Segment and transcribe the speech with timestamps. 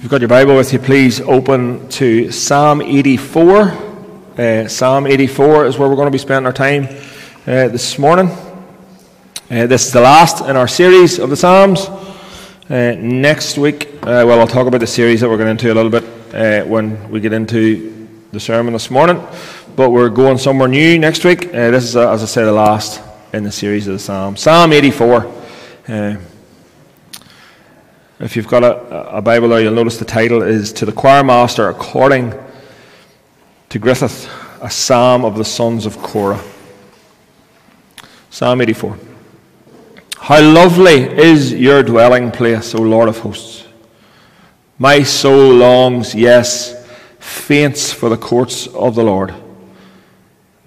[0.00, 3.60] If you've got your Bible with you, please open to Psalm 84.
[4.38, 6.84] Uh, Psalm 84 is where we're going to be spending our time
[7.46, 8.28] uh, this morning.
[9.50, 11.80] Uh, this is the last in our series of the Psalms.
[12.70, 15.74] Uh, next week, uh, well, I'll talk about the series that we're going into a
[15.74, 16.04] little bit
[16.34, 19.22] uh, when we get into the sermon this morning.
[19.76, 21.52] But we're going somewhere new next week.
[21.52, 23.02] this is, as I say, the last
[23.34, 24.40] in the series of the Psalms.
[24.40, 26.29] Psalm 84.
[28.20, 31.24] If you've got a, a Bible there, you'll notice the title is To the Choir
[31.24, 32.34] Master According
[33.70, 34.28] to Gittith,
[34.60, 36.38] a Psalm of the Sons of Korah.
[38.28, 38.98] Psalm 84.
[40.18, 43.66] How lovely is your dwelling place, O Lord of hosts!
[44.78, 46.86] My soul longs, yes,
[47.20, 49.34] faints for the courts of the Lord.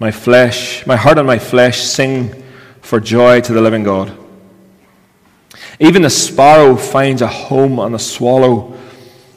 [0.00, 2.42] My flesh, my heart and my flesh sing
[2.80, 4.23] for joy to the living God.
[5.80, 8.74] Even a sparrow finds a home and a swallow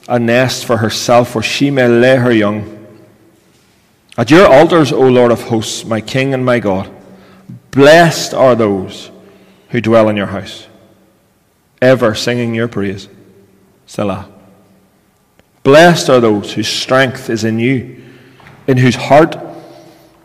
[0.07, 2.73] a nest for herself where she may lay her young.
[4.17, 6.89] At your altars, O Lord of hosts, my King and my God,
[7.71, 9.11] blessed are those
[9.69, 10.67] who dwell in your house,
[11.81, 13.09] ever singing your praise.
[13.85, 14.29] Selah.
[15.63, 18.01] Blessed are those whose strength is in you,
[18.65, 19.35] in whose heart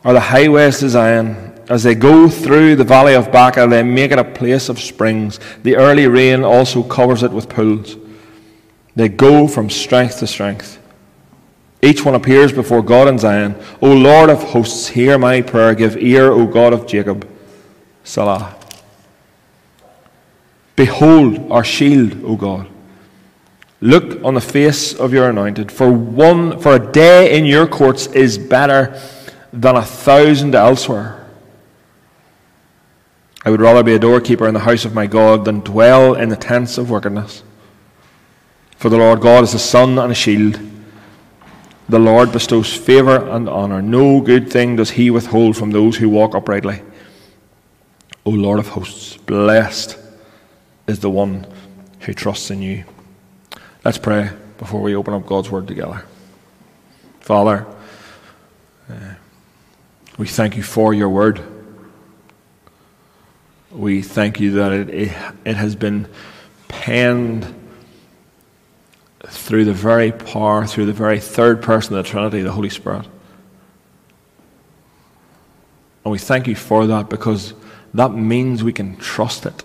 [0.05, 1.52] are the highways to Zion.
[1.69, 5.39] As they go through the valley of Baca, they make it a place of springs.
[5.63, 7.97] The early rain also covers it with pools.
[8.95, 10.79] They go from strength to strength.
[11.81, 13.57] Each one appears before God in Zion.
[13.81, 15.75] O Lord of hosts, hear my prayer.
[15.75, 17.29] Give ear, O God of Jacob.
[18.05, 18.55] Selah.
[20.77, 22.69] Behold our shield, O God.
[23.81, 25.73] Look on the face of your anointed.
[25.73, 29.01] For one for a day in your courts is better
[29.53, 31.22] than a thousand elsewhere.
[33.45, 36.29] I would rather be a doorkeeper in the house of my God than dwell in
[36.29, 37.43] the tents of wickedness.
[38.77, 40.61] For the Lord God is a sun and a shield.
[41.89, 43.83] The Lord bestows favor and honor.
[43.83, 46.83] No good thing does he withhold from those who walk uprightly.
[48.25, 49.99] O Lord of hosts, blessed
[50.87, 51.47] is the one
[52.01, 52.85] who trusts in you.
[53.85, 56.05] Let's pray before we open up God's word together.
[57.21, 57.67] Father,
[58.89, 59.15] uh,
[60.19, 61.52] we thank you for your word
[63.73, 64.91] we thank you that it,
[65.45, 66.07] it, has been
[66.69, 67.55] penned
[69.27, 73.07] through the very power, through the very third person of the Trinity, the Holy Spirit.
[76.05, 77.55] And we thank you for that because
[77.95, 79.65] that means we can trust it.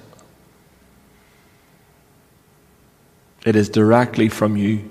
[3.45, 4.89] It is directly from you.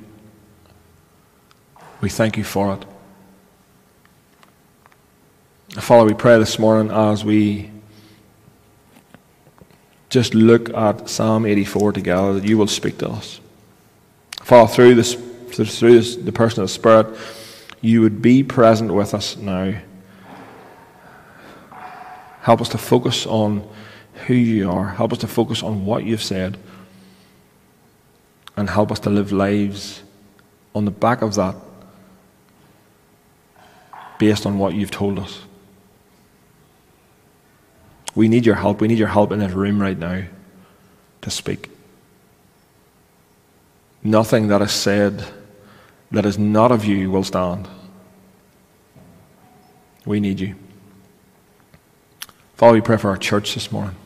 [2.01, 2.85] We thank you for it.
[5.81, 7.71] Father, we pray this morning as we
[10.17, 13.39] just look at Psalm 84 together, that you will speak to us.
[14.41, 17.07] Father, through, this, through this, the person of the Spirit,
[17.83, 19.79] you would be present with us now.
[22.41, 23.69] Help us to focus on
[24.27, 24.89] who you are.
[24.89, 26.57] Help us to focus on what you've said.
[28.57, 30.03] And help us to live lives
[30.75, 31.57] on the back of that
[34.19, 35.43] based on what you've told us.
[38.17, 38.81] We need your help.
[38.81, 40.25] We need your help in this room right now
[41.21, 41.71] to speak.
[44.03, 45.25] Nothing that is said
[46.11, 47.69] that is not of you will stand.
[50.07, 50.55] We need you.
[52.55, 53.97] Father, we pray for our church this morning.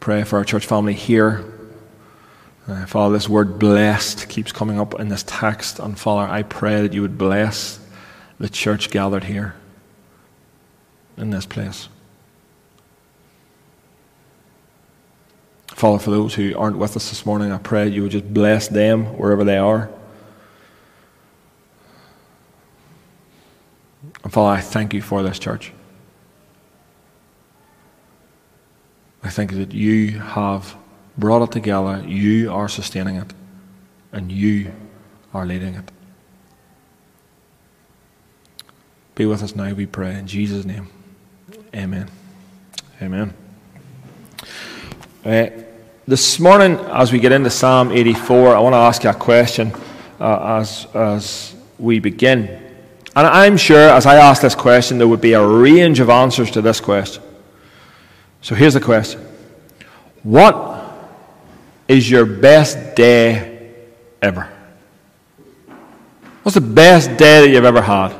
[0.00, 1.44] Pray for our church family here.
[2.66, 5.78] Uh, Father, this word blessed keeps coming up in this text.
[5.78, 7.80] And Father, I pray that you would bless
[8.38, 9.56] the church gathered here
[11.18, 11.88] in this place.
[15.78, 18.66] Father, for those who aren't with us this morning, I pray you would just bless
[18.66, 19.88] them wherever they are.
[24.24, 25.72] And Father, I thank you for this church.
[29.22, 30.74] I thank you that you have
[31.16, 33.32] brought it together, you are sustaining it,
[34.10, 34.72] and you
[35.32, 35.92] are leading it.
[39.14, 40.88] Be with us now, we pray, in Jesus' name.
[41.72, 42.10] Amen.
[43.00, 43.32] Amen.
[45.24, 45.50] Uh,
[46.08, 49.74] this morning, as we get into Psalm 84, I want to ask you a question
[50.18, 52.46] uh, as, as we begin.
[53.14, 56.50] And I'm sure as I ask this question, there would be a range of answers
[56.52, 57.22] to this question.
[58.40, 59.20] So here's the question
[60.22, 60.82] What
[61.88, 63.74] is your best day
[64.22, 64.50] ever?
[66.42, 68.14] What's the best day that you've ever had?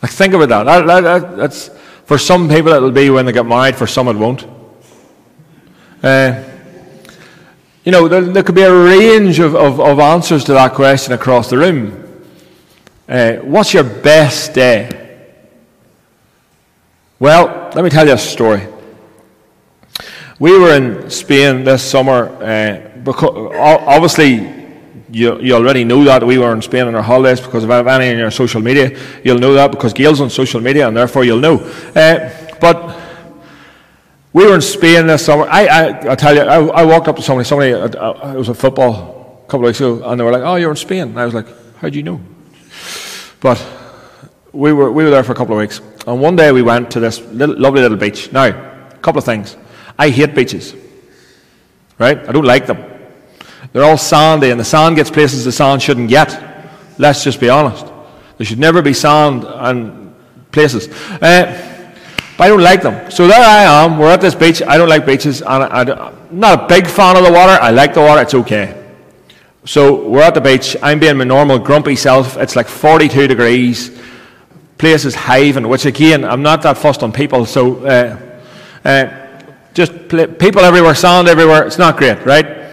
[0.00, 0.64] Like, think about that.
[0.64, 1.68] that, that, that that's,
[2.06, 4.46] for some people, it'll be when they get married, for some, it won't.
[6.02, 6.52] Uh,
[7.84, 11.12] You know, there, there could be a range of, of, of, answers to that question
[11.12, 12.24] across the room.
[13.06, 15.28] Uh, what's your best day?
[17.18, 18.66] Well, let me tell you a story.
[20.38, 22.28] We were in Spain this summer.
[22.42, 24.36] Uh, because, obviously,
[25.10, 28.10] you, you already know that we were in Spain on our holidays because of any
[28.10, 28.98] on your social media.
[29.22, 31.58] You'll know that because Gail's on social media, and therefore you'll know.
[31.94, 32.93] Uh, but
[34.34, 35.46] we were in Spain this summer.
[35.48, 37.46] I, I, I tell you, I, I, walked up to somebody.
[37.46, 40.32] Somebody, uh, uh, it was a football a couple of weeks ago, and they were
[40.32, 41.46] like, "Oh, you're in Spain." And I was like,
[41.76, 42.20] "How do you know?"
[43.40, 43.64] But
[44.52, 46.90] we were we were there for a couple of weeks, and one day we went
[46.90, 48.32] to this little, lovely little beach.
[48.32, 49.56] Now, a couple of things.
[49.96, 50.74] I hate beaches.
[51.96, 52.18] Right?
[52.28, 52.84] I don't like them.
[53.72, 56.98] They're all sandy, and the sand gets places the sand shouldn't get.
[56.98, 57.86] Let's just be honest.
[58.36, 60.12] There should never be sand and
[60.50, 60.88] places.
[61.22, 61.73] Uh,
[62.36, 63.10] but I don't like them.
[63.10, 63.98] So there I am.
[63.98, 64.62] We're at this beach.
[64.62, 65.42] I don't like beaches.
[65.42, 67.52] I, am not a big fan of the water.
[67.60, 68.22] I like the water.
[68.22, 68.82] It's okay.
[69.64, 70.76] So we're at the beach.
[70.82, 72.36] I'm being my normal grumpy self.
[72.36, 73.98] It's like 42 degrees.
[74.78, 77.46] Place is hiving, which again, I'm not that fussed on people.
[77.46, 78.18] So uh,
[78.84, 79.42] uh,
[79.72, 81.66] just people everywhere, sand everywhere.
[81.66, 82.64] It's not great, right?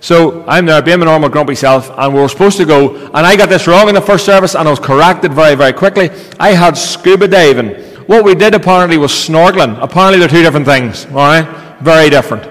[0.00, 3.18] So I'm there being my normal grumpy self, and we were supposed to go, and
[3.18, 6.10] I got this wrong in the first service, and I was corrected very, very quickly.
[6.38, 7.89] I had scuba diving.
[8.10, 9.80] What we did apparently was snorkeling.
[9.80, 11.78] Apparently they're two different things, all right?
[11.80, 12.44] Very different.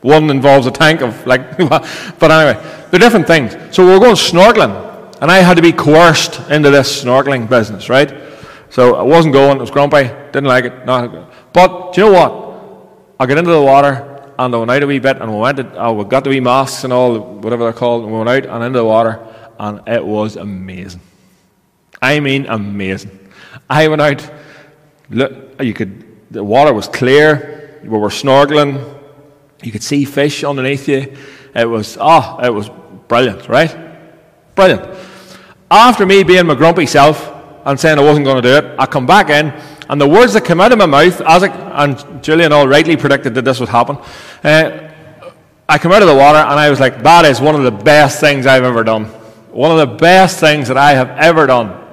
[0.00, 1.58] One involves a tank of, like,
[2.18, 2.58] but anyway,
[2.90, 3.54] they're different things.
[3.76, 4.72] So we were going snorkeling,
[5.20, 8.10] and I had to be coerced into this snorkeling business, right?
[8.70, 10.86] So I wasn't going, I was grumpy, didn't like it.
[10.86, 13.20] Not, but do you know what?
[13.20, 15.58] I got into the water, and I went out a wee bit and we went,
[15.58, 18.30] to, uh, we got the wee masks and all, whatever they're called, and we went
[18.30, 19.22] out and into the water,
[19.58, 21.02] and it was amazing.
[22.00, 23.30] I mean, amazing.
[23.68, 24.32] I went out,
[25.10, 28.98] look, you could, the water was clear, we were snorkeling,
[29.62, 31.16] you could see fish underneath you.
[31.54, 32.70] It was, oh, it was
[33.08, 33.74] brilliant, right?
[34.54, 34.98] Brilliant.
[35.70, 37.32] After me being my grumpy self
[37.64, 39.52] and saying I wasn't going to do it, I come back in
[39.88, 42.96] and the words that came out of my mouth, as I, and Julian all rightly
[42.96, 43.98] predicted that this would happen,
[44.42, 44.92] uh,
[45.68, 47.70] I come out of the water and I was like, that is one of the
[47.70, 49.04] best things I've ever done.
[49.50, 51.84] One of the best things that I have ever done.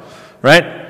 [0.41, 0.82] Right?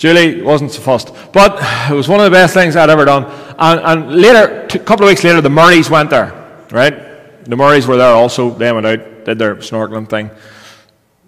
[0.00, 1.12] Julie wasn't so fussed.
[1.30, 1.58] But
[1.90, 3.26] it was one of the best things I'd ever done.
[3.58, 6.32] And, and later, a couple of weeks later, the Murrays went there.
[6.70, 7.44] Right?
[7.44, 8.48] The Murrays were there also.
[8.48, 10.30] They went out, did their snorkeling thing.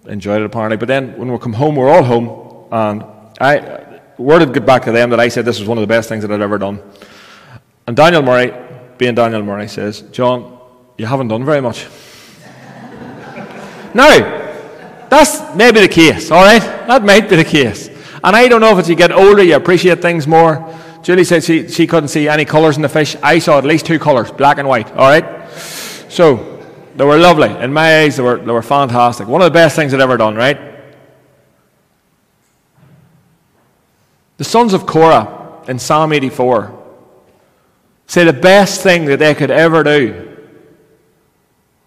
[0.07, 0.77] Enjoyed it apparently.
[0.77, 2.67] But then when we come home, we're all home.
[2.71, 3.03] And
[3.39, 5.87] I, word had got back to them that I said this was one of the
[5.87, 6.81] best things that I'd ever done.
[7.85, 8.51] And Daniel Murray,
[8.97, 10.59] being Daniel Murray, says, John,
[10.97, 11.85] you haven't done very much.
[13.93, 14.09] now,
[15.09, 16.63] that's maybe the case, all right?
[16.87, 17.92] That might be the case.
[18.23, 20.73] And I don't know if as you get older, you appreciate things more.
[21.03, 23.15] Julie said she, she couldn't see any colours in the fish.
[23.21, 25.49] I saw at least two colours, black and white, all right?
[26.09, 26.53] So,
[26.95, 27.49] they were lovely.
[27.49, 29.27] In my eyes, they were, they were fantastic.
[29.27, 30.57] One of the best things I'd ever done, right?
[34.37, 36.81] The sons of Korah in Psalm 84
[38.07, 40.37] say the best thing that they could ever do,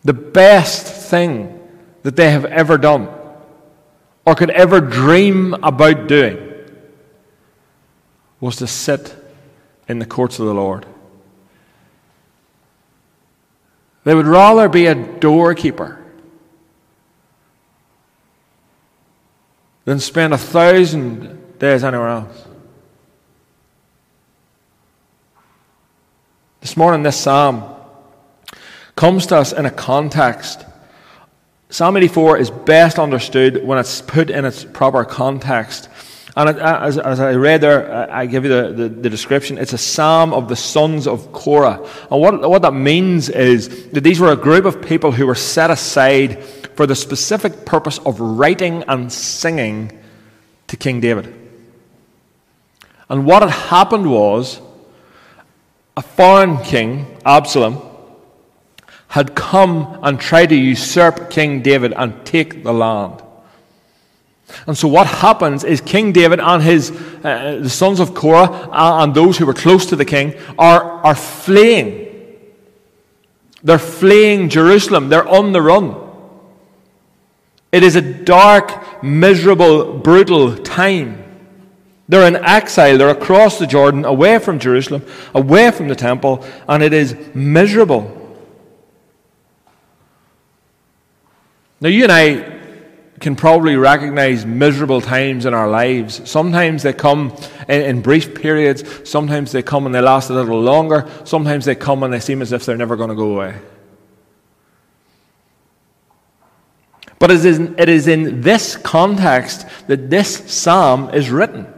[0.05, 1.61] the best thing
[2.03, 3.09] that they have ever done,
[4.27, 6.37] or could ever dream about doing,
[8.41, 9.15] was to sit
[9.89, 10.85] in the courts of the Lord.
[14.05, 16.05] They would rather be a doorkeeper
[19.85, 22.47] than spend a thousand days anywhere else.
[26.61, 27.63] This morning, this psalm
[28.97, 30.66] comes to us in a context.
[31.69, 35.89] Psalm 84 is best understood when it's put in its proper context.
[36.37, 39.57] And uh, as, as I read there, uh, I give you the, the, the, description.
[39.57, 41.83] It's a psalm of the sons of Korah.
[42.11, 45.35] And what, what that means is that these were a group of people who were
[45.35, 46.45] set aside
[46.77, 49.99] for the specific purpose of writing and singing
[50.67, 51.35] to King David.
[53.09, 54.61] And what had happened was
[55.97, 57.81] a foreign king, Absalom,
[59.09, 63.23] had come and tried to usurp King David and take the land.
[64.67, 69.03] And so what happens is King David and his uh, the sons of Korah uh,
[69.03, 72.07] and those who were close to the king are, are fleeing.
[73.63, 75.09] They're fleeing Jerusalem.
[75.09, 75.97] They're on the run.
[77.73, 81.25] It is a dark, miserable, brutal time.
[82.09, 82.97] They're in exile.
[82.97, 88.26] They're across the Jordan, away from Jerusalem, away from the temple, and it is miserable.
[91.81, 92.57] Now, you and I
[93.21, 96.29] can probably recognize miserable times in our lives.
[96.29, 97.35] Sometimes they come
[97.69, 101.75] in, in, brief periods, sometimes they come and they last a little longer, sometimes they
[101.75, 103.59] come and they seem as if they're never going to go away.
[107.19, 111.73] But it is, in, it is in this context that this psalm is written.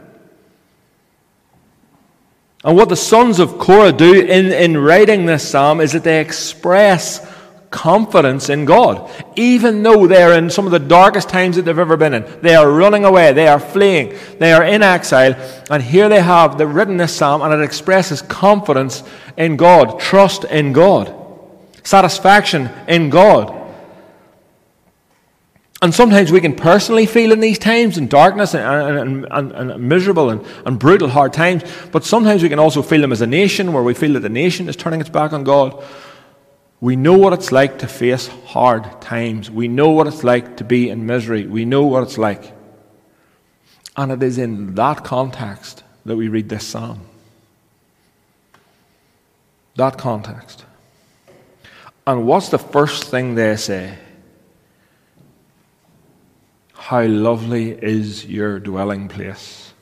[2.65, 6.19] And what the sons of Korah do in, in writing this psalm is that they
[6.19, 7.25] express
[7.71, 9.09] confidence in God.
[9.35, 12.55] Even though they're in some of the darkest times that they've ever been in, they
[12.55, 15.35] are running away, they are fleeing, they are in exile,
[15.69, 19.03] and here they have the written this psalm, and it expresses confidence
[19.37, 21.15] in God, trust in God,
[21.83, 23.55] satisfaction in God.
[25.81, 29.87] And sometimes we can personally feel in these times in darkness and, and, and, and,
[29.87, 33.27] miserable and, and brutal hard times, but sometimes we can also feel them as a
[33.27, 35.81] nation where we feel that the nation is turning its back on God.
[36.81, 39.51] We know what it's like to face hard times.
[39.51, 41.45] We know what it's like to be in misery.
[41.45, 42.53] We know what it's like.
[43.97, 47.01] And it is in that context that we read this psalm.
[49.75, 50.65] That context.
[52.07, 53.97] And what's the first thing they say?
[56.73, 59.73] How lovely is your dwelling place,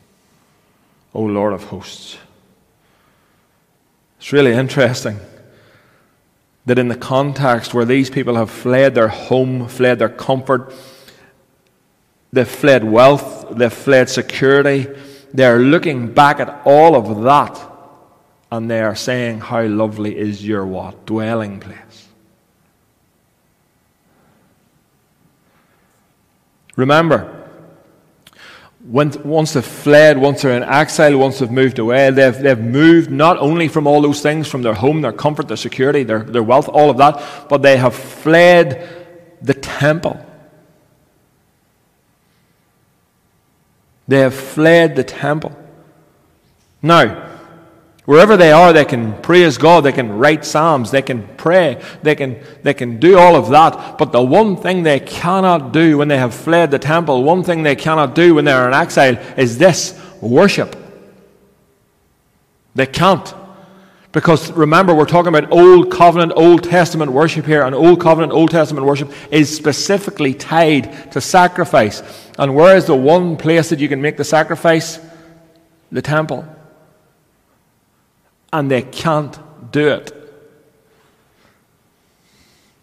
[1.13, 2.17] O Lord of hosts.
[4.17, 5.19] It's really interesting
[6.67, 10.73] that in the context where these people have fled their home, fled their comfort,
[12.33, 14.85] they've fled wealth, they've fled security,
[15.33, 17.57] they're looking back at all of that
[18.51, 21.05] and they are saying, How lovely is your what?
[21.05, 22.07] Dwelling place.
[26.75, 27.36] Remember,
[28.87, 33.37] once they've fled, once they're in exile, once they've moved away, they've, they've moved not
[33.37, 36.69] only from all those things, from their home, their comfort, their security, their, their wealth,
[36.69, 38.87] all of that, but they have fled
[39.41, 40.23] the temple.
[44.07, 45.51] They have fled the temple.
[46.81, 47.26] Now,
[48.07, 52.15] Wherever they are, they can praise God, they can write psalms, they can pray, they
[52.15, 53.97] can, they can do all of that.
[53.97, 57.63] But the one thing they cannot do when they have fled the temple, one thing
[57.63, 60.77] they cannot do when they're in exile is this worship.
[62.75, 63.33] They can't.
[64.13, 68.51] Because remember, we're talking about Old Covenant, Old Testament worship here, and Old Covenant, Old
[68.51, 72.01] Testament worship is specifically tied to sacrifice.
[72.39, 74.97] And where is the one place that you can make the sacrifice?
[75.91, 76.47] The temple
[78.51, 79.37] and they can't
[79.71, 80.13] do it.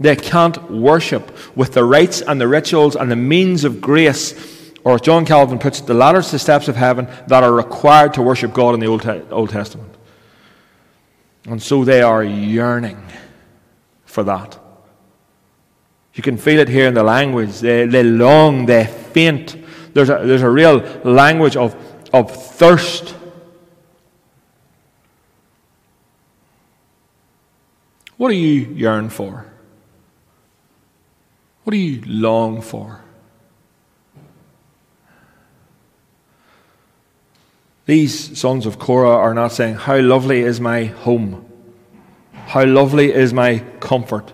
[0.00, 4.96] They can't worship with the rites and the rituals and the means of grace, or
[4.96, 8.22] as John Calvin puts it, the ladders to steps of heaven that are required to
[8.22, 9.94] worship God in the Old, Old Testament.
[11.46, 13.02] And so they are yearning
[14.04, 14.58] for that.
[16.14, 17.60] You can feel it here in the language.
[17.60, 19.56] They, they long, they faint.
[19.94, 21.74] There's a, there's a real language of,
[22.12, 23.14] of thirst
[28.24, 29.44] What do you yearn for?
[31.62, 33.02] What do you long for?
[37.84, 41.44] These sons of Korah are not saying, How lovely is my home!
[42.32, 44.32] How lovely is my comfort!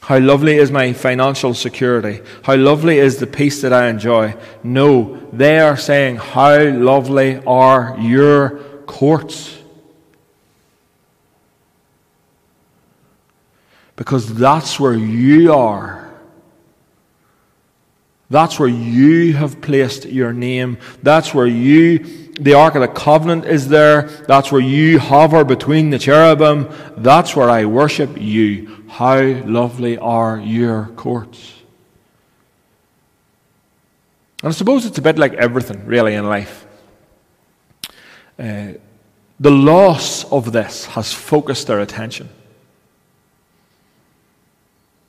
[0.00, 2.22] How lovely is my financial security!
[2.42, 4.34] How lovely is the peace that I enjoy!
[4.64, 9.55] No, they are saying, How lovely are your courts!
[13.96, 16.06] Because that's where you are.
[18.28, 20.78] That's where you have placed your name.
[21.02, 21.98] That's where you,
[22.34, 24.02] the Ark of the Covenant is there.
[24.26, 26.68] That's where you hover between the cherubim.
[26.96, 28.84] That's where I worship you.
[28.88, 31.52] How lovely are your courts.
[34.42, 36.66] And I suppose it's a bit like everything, really, in life.
[38.38, 38.72] Uh,
[39.38, 42.28] the loss of this has focused their attention.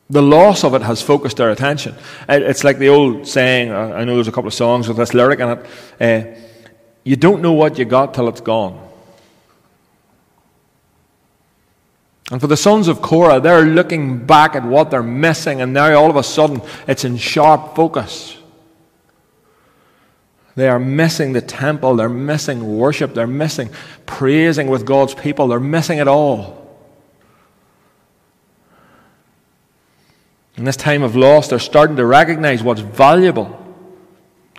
[0.09, 1.95] The loss of it has focused their attention.
[2.29, 5.13] It's like the old saying, uh, I know there's a couple of songs with this
[5.13, 5.65] lyric in it
[5.99, 6.39] uh,
[7.07, 8.85] you don't know what you got till it's gone.
[12.29, 15.93] And for the sons of Korah, they're looking back at what they're missing, and now
[15.95, 18.37] all of a sudden it's in sharp focus.
[20.55, 23.69] They are missing the temple, they're missing worship, they're missing
[24.05, 26.66] praising with God's people, they're missing it all.
[30.57, 33.63] In this time of loss, they're starting to recognize what's valuable.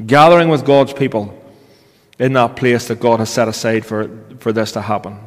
[0.04, 1.34] Gathering with God's people
[2.20, 5.18] in that place that God has set aside for, for this to happen.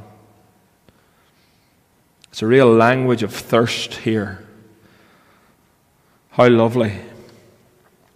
[2.29, 4.47] It's a real language of thirst here.
[6.29, 6.97] How lovely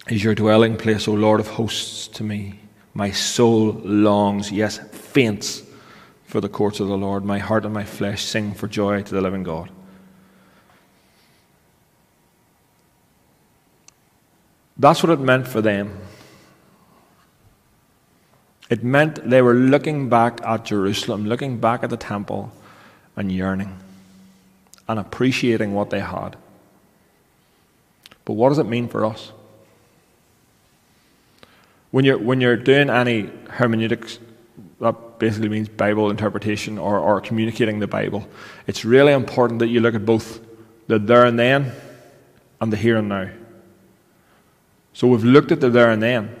[0.08, 2.60] is your dwelling place, O Lord of hosts, to me.
[2.94, 5.62] My soul longs, yes, faints
[6.24, 7.26] for the courts of the Lord.
[7.26, 9.70] My heart and my flesh sing for joy to the living God.
[14.78, 15.98] That's what it meant for them.
[18.68, 22.52] It meant they were looking back at Jerusalem, looking back at the temple,
[23.16, 23.78] and yearning
[24.88, 26.36] and appreciating what they had.
[28.24, 29.32] But what does it mean for us?
[31.90, 34.18] When you're, when you're doing any hermeneutics,
[34.80, 38.28] that basically means Bible interpretation or, or communicating the Bible,
[38.66, 40.40] it's really important that you look at both
[40.88, 41.72] the there and then
[42.60, 43.30] and the here and now.
[44.96, 46.34] So we've looked at the there and then,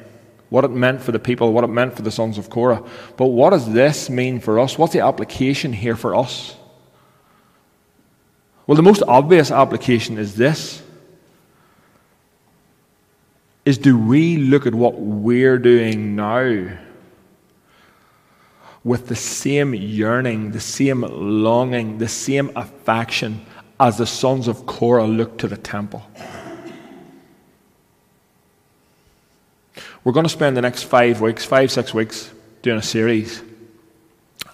[0.48, 2.82] what it meant for the people, what it meant for the sons of Korah.
[3.18, 4.78] But what does this mean for us?
[4.78, 6.56] What's the application here for us?
[8.66, 10.82] Well, the most obvious application is this
[13.66, 16.78] is do we look at what we're doing now
[18.84, 23.44] with the same yearning, the same longing, the same affection
[23.78, 26.02] as the sons of Korah looked to the temple?
[30.06, 32.30] We're going to spend the next five weeks, five, six weeks,
[32.62, 33.42] doing a series.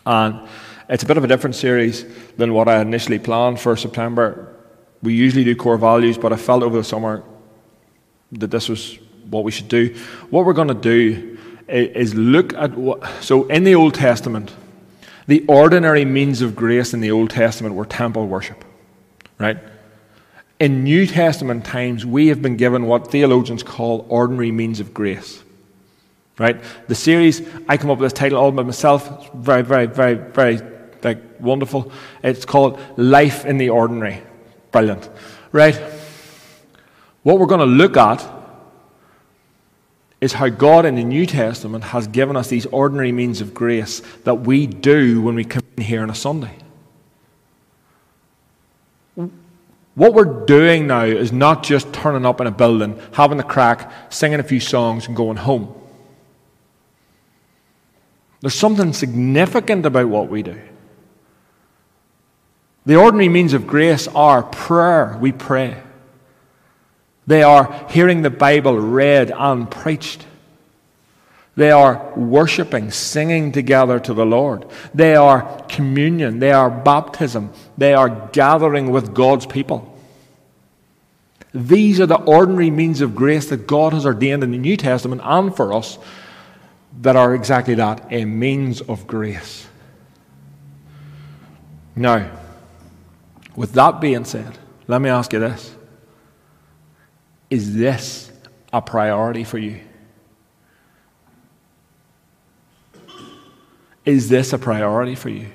[0.07, 0.49] And
[0.89, 2.07] it's a bit of a different series
[2.39, 4.57] than what I initially planned for September.
[5.03, 7.23] We usually do core values, but I felt over the summer
[8.33, 9.95] that this was what we should do.
[10.31, 11.37] What we're going to do
[11.69, 13.07] is look at what.
[13.21, 14.55] So, in the Old Testament,
[15.27, 18.65] the ordinary means of grace in the Old Testament were temple worship,
[19.39, 19.59] right?
[20.63, 25.43] In New Testament times, we have been given what theologians call ordinary means of grace.
[26.39, 26.63] Right?
[26.87, 29.11] The series, I come up with this title all by myself.
[29.11, 30.61] it's very, very, very, very
[31.03, 31.91] like wonderful.
[32.23, 34.23] It's called Life in the Ordinary.
[34.71, 35.11] Brilliant.
[35.51, 35.75] Right?
[37.25, 38.25] What we're going to look at
[40.21, 44.01] is how God in the New Testament has given us these ordinary means of grace
[44.23, 46.57] that we do when we come in here on a Sunday.
[49.95, 53.93] What we're doing now is not just turning up in a building, having a crack,
[54.11, 55.75] singing a few songs, and going home.
[58.41, 60.61] There's something significant about what we do.
[62.85, 65.81] The ordinary means of grace are prayer, we pray.
[67.27, 70.27] They are hearing the Bible read and preached.
[71.55, 74.67] They are worshiping, singing together to the Lord.
[74.95, 76.39] They are communion.
[76.39, 77.53] They are baptism.
[77.83, 79.93] They are gathering with God's people.
[81.53, 85.21] These are the ordinary means of grace that God has ordained in the New Testament
[85.25, 85.99] and for us
[87.01, 89.67] that are exactly that a means of grace.
[91.97, 92.31] Now,
[93.57, 95.75] with that being said, let me ask you this
[97.51, 98.31] is this
[98.73, 99.81] a priority for you?
[104.05, 105.49] Is this a priority for you?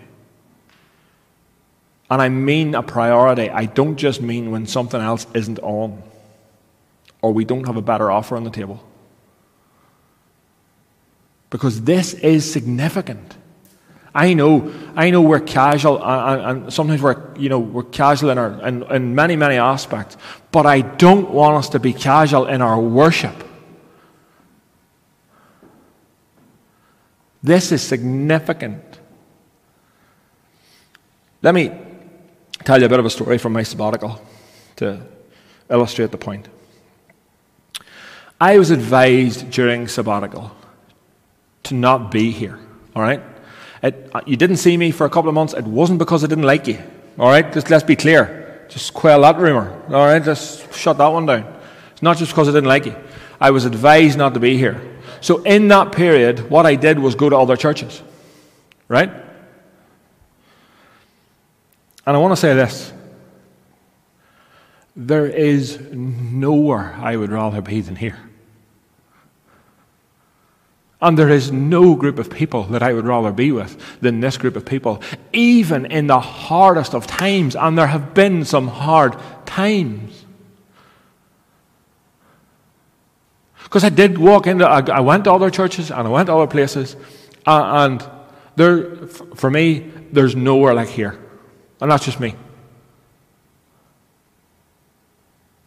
[2.10, 3.50] And I mean a priority.
[3.50, 6.02] I don't just mean when something else isn't on
[7.22, 8.84] or we don't have a better offer on the table.
[11.50, 13.36] Because this is significant.
[14.14, 18.38] I know, I know we're casual, and, and sometimes we're, you know, we're casual in,
[18.38, 20.18] our, in, in many, many aspects,
[20.52, 23.36] but I don't want us to be casual in our worship.
[27.44, 28.84] This is significant.
[31.44, 31.87] Let me
[32.68, 34.22] tell you a bit of a story from my sabbatical
[34.76, 35.02] to
[35.70, 36.50] illustrate the point.
[38.42, 40.52] I was advised during sabbatical
[41.64, 42.60] to not be here,
[42.94, 43.22] all right?
[43.82, 45.54] It, uh, you didn't see me for a couple of months.
[45.54, 46.78] It wasn't because I didn't like you.
[47.18, 47.54] All right?
[47.54, 48.66] Just let's be clear.
[48.68, 49.72] Just quell that rumor.
[49.88, 50.22] All right?
[50.22, 51.46] Just shut that one down.
[51.94, 52.98] It's not just because I didn't like you.
[53.40, 54.82] I was advised not to be here.
[55.22, 58.02] So in that period, what I did was go to other churches.
[58.90, 59.10] Right?
[62.08, 62.94] And I want to say this.
[64.96, 68.18] There is nowhere I would rather be than here.
[71.02, 74.38] And there is no group of people that I would rather be with than this
[74.38, 77.58] group of people, even in the hardest of times.
[77.58, 80.24] And there have been some hard times.
[83.66, 86.48] Because I did walk into, I, went to other churches and I went to other
[86.48, 86.96] places,
[87.46, 88.02] and
[88.56, 91.20] there, for me, there's nowhere like here.
[91.80, 92.36] And that's just me.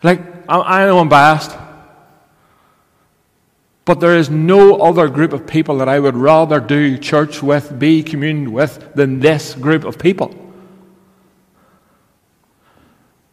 [0.03, 1.57] Like, I, know I'm biased.
[3.85, 7.79] But there is no other group of people that I would rather do church with,
[7.79, 10.35] be communed with, than this group of people.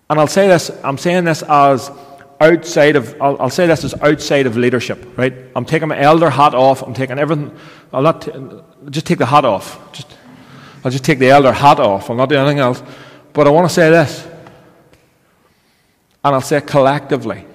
[0.09, 1.91] And I'll say this, I'm saying this as
[2.39, 5.33] outside of, I'll, I'll, say this as outside of leadership, right?
[5.55, 7.55] I'm taking my elder hat off, I'm taking everything,
[7.91, 8.31] I'll not, t-
[8.89, 9.91] just take the hat off.
[9.91, 10.16] Just,
[10.83, 12.81] I'll just take the elder hat off, I'll not do anything else.
[13.33, 14.25] But I want to say this,
[16.23, 17.45] and I'll say collectively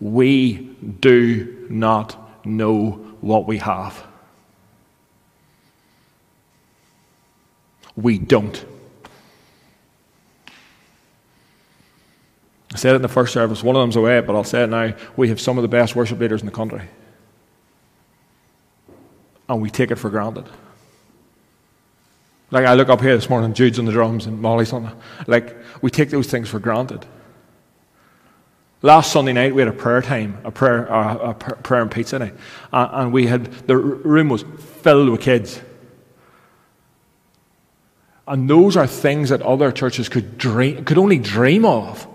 [0.00, 4.04] we do not know what we have.
[7.96, 8.64] We don't.
[12.72, 13.62] I said it in the first service.
[13.62, 14.94] One of them's away, but I'll say it now.
[15.16, 16.82] We have some of the best worship leaders in the country.
[19.48, 20.48] And we take it for granted.
[22.54, 24.92] Like I look up here this morning, Jude's on the drums and Molly's on the.
[25.26, 27.04] Like, we take those things for granted.
[28.80, 32.16] Last Sunday night, we had a prayer time, a prayer, uh, a prayer and pizza
[32.16, 32.34] night.
[32.72, 34.44] Uh, and we had, the room was
[34.82, 35.60] filled with kids.
[38.28, 42.06] And those are things that other churches could, dream, could only dream of.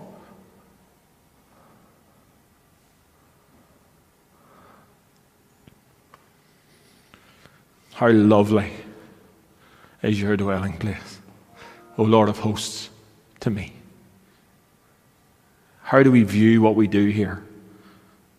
[7.92, 8.79] How lovely
[10.02, 11.20] is your dwelling place,
[11.98, 12.90] O Lord of hosts,
[13.40, 13.72] to me.
[15.82, 17.42] How do we view what we do here?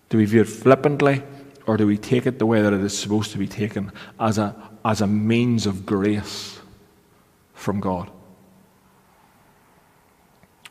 [0.10, 1.24] Do we view it flippantly,
[1.67, 4.38] or do we take it the way that it is supposed to be taken as
[4.38, 6.60] a, as a means of grace
[7.54, 8.10] from God?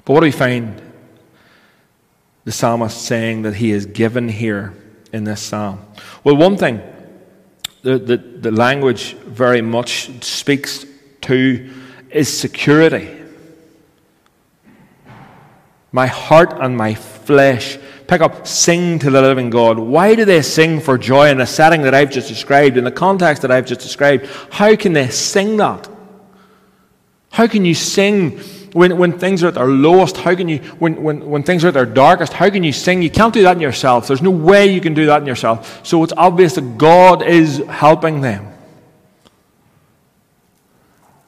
[0.04, 0.80] But what do we find
[2.44, 4.74] the psalmist saying that he is given here
[5.12, 5.84] in this psalm?
[6.24, 6.82] Well, one thing
[7.82, 10.84] the, the, the language very much speaks
[11.22, 11.70] to
[12.10, 13.16] is security.
[15.92, 17.78] My heart and my flesh
[18.10, 19.78] pick up, sing to the living God.
[19.78, 22.90] Why do they sing for joy in the setting that I've just described, in the
[22.90, 24.26] context that I've just described?
[24.50, 25.88] How can they sing that?
[27.30, 28.40] How can you sing
[28.72, 31.68] when, when things are at their lowest, how can you, when, when, when things are
[31.68, 33.02] at their darkest, how can you sing?
[33.02, 34.06] You can't do that in yourself.
[34.06, 35.86] There's no way you can do that in yourself.
[35.86, 38.46] So it's obvious that God is helping them.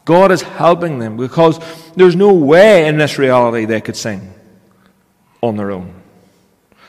[0.05, 1.61] God is helping them because
[1.95, 4.33] there's no way in this reality they could sing
[5.41, 5.95] on their own.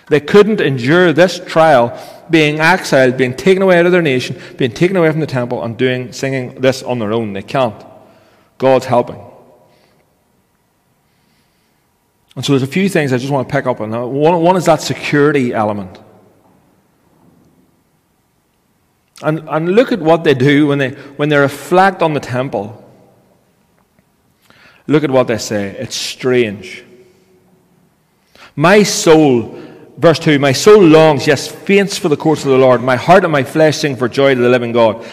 [0.08, 1.98] They couldn't endure this trial,
[2.30, 5.64] being exiled, being taken away out of their nation, being taken away from the temple,
[5.64, 7.34] and doing singing this on their own.
[7.34, 7.84] They can't.
[8.58, 9.22] God's helping.
[12.36, 13.92] And so there's a few things I just want to pick up on.
[13.92, 16.00] One, one is that security element.
[19.22, 22.80] And, and look at what they do when they, when they reflect on the temple.
[24.88, 25.76] Look at what they say.
[25.78, 26.84] It's strange.
[28.56, 29.60] My soul,
[29.98, 32.82] verse 2, my soul longs, yes, faints for the courts of the Lord.
[32.82, 35.06] My heart and my flesh sing for joy to the living God.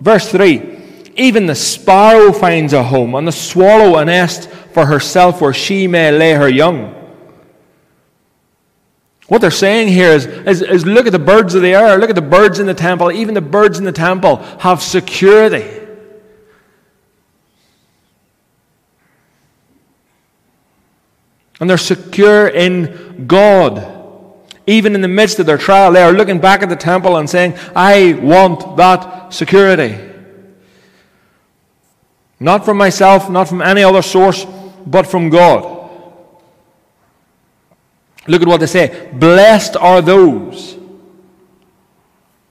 [0.00, 0.79] Verse 3,
[1.20, 5.86] even the sparrow finds a home, and the swallow a nest for herself where she
[5.86, 6.96] may lay her young.
[9.28, 12.08] What they're saying here is, is, is, look at the birds of the air, look
[12.08, 13.12] at the birds in the temple.
[13.12, 15.78] Even the birds in the temple have security.
[21.60, 23.96] And they're secure in God.
[24.66, 27.28] Even in the midst of their trial, they are looking back at the temple and
[27.28, 30.09] saying, I want that security.
[32.40, 34.46] Not from myself, not from any other source,
[34.86, 35.90] but from God.
[38.26, 39.10] Look at what they say.
[39.12, 40.78] Blessed are those.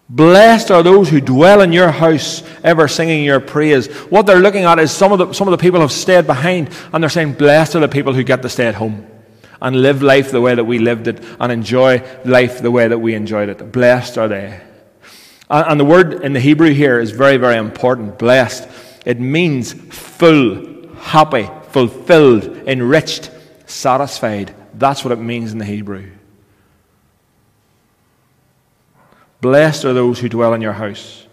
[0.08, 3.88] Blessed are those who dwell in your house, ever singing your praise.
[4.10, 6.69] What they're looking at is some of the, some of the people have stayed behind,
[6.91, 9.08] and they're saying, Blessed are the people who get to stay at home
[9.62, 12.97] and live life the way that we lived it and enjoy life the way that
[12.97, 13.71] we enjoyed it.
[13.71, 14.62] Blessed are they.
[15.49, 18.17] And, and the word in the Hebrew here is very, very important.
[18.17, 18.67] Blessed.
[19.05, 23.31] It means full, happy, fulfilled, enriched,
[23.65, 24.53] satisfied.
[24.73, 26.12] That's what it means in the Hebrew.
[29.41, 31.25] Blessed are those who dwell in your house.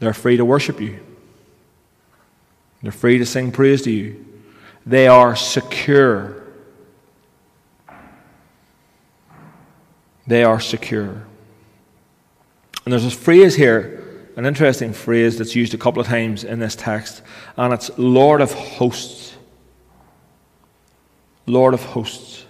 [0.00, 1.00] They're free to worship you.
[2.82, 4.24] They're free to sing praise to you.
[4.86, 6.44] They are secure.
[10.26, 11.26] They are secure.
[12.84, 13.97] And there's this phrase here
[14.38, 17.22] an interesting phrase that's used a couple of times in this text,
[17.56, 19.34] and it's Lord of hosts.
[21.44, 22.44] Lord of hosts.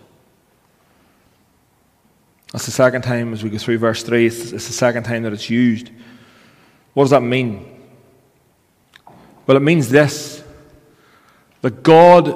[2.53, 5.23] That's the second time as we go through verse 3, it's, it's the second time
[5.23, 5.91] that it's used.
[6.93, 7.81] What does that mean?
[9.47, 10.45] Well, it means this
[11.63, 12.35] that God,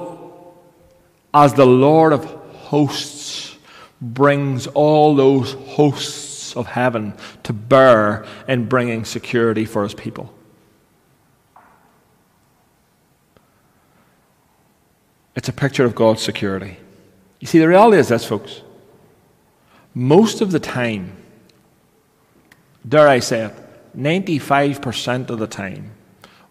[1.35, 3.55] as the Lord of hosts,
[4.01, 6.22] brings all those hosts
[6.55, 10.33] of heaven to bear in bringing security for his people.
[15.35, 16.77] It's a picture of God's security.
[17.41, 18.63] You see, the reality is this, folks.
[19.95, 21.17] Most of the time,
[22.87, 23.55] dare I say it,
[23.97, 25.93] 95% of the time,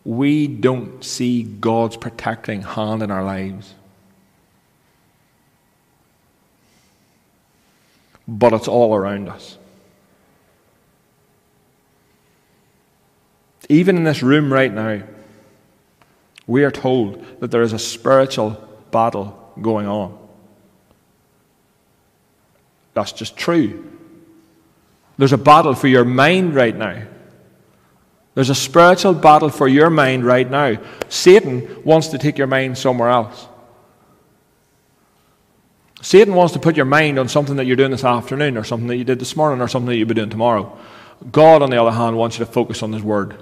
[0.04, 3.76] we don't see God's protecting hand in our lives.
[8.32, 9.58] but it's all around us.
[13.72, 15.02] Even in this room right now,
[16.46, 18.52] we are told that there is a spiritual
[18.92, 20.18] battle going on.
[22.94, 23.90] That's just true.
[25.18, 27.04] There's a battle for your mind right now.
[28.36, 30.76] There's a spiritual battle for your mind right now.
[31.08, 33.48] Satan wants to take your mind somewhere else.
[36.02, 38.88] Satan wants to put your mind on something that you're doing this afternoon, or something
[38.88, 40.78] that you did this morning, or something that you'll be doing tomorrow.
[41.32, 43.42] God, on the other hand, wants you to focus on His Word.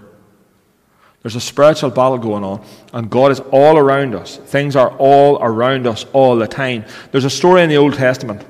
[1.22, 4.38] There's a spiritual battle going on, and God is all around us.
[4.38, 6.86] Things are all around us all the time.
[7.12, 8.46] There's a story in the Old Testament,